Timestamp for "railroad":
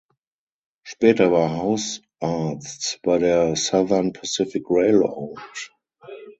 4.67-5.37